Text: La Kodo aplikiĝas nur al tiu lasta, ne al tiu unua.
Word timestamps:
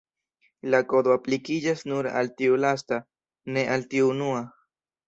La 0.73 0.79
Kodo 0.93 1.13
aplikiĝas 1.17 1.85
nur 1.91 2.09
al 2.17 2.33
tiu 2.41 2.59
lasta, 2.65 3.01
ne 3.55 3.71
al 3.77 3.89
tiu 3.95 4.15
unua. 4.19 4.47